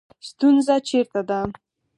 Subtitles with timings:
[0.29, 1.39] ستونزه چېرته ده